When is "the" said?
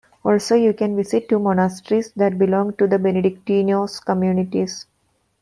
2.87-2.97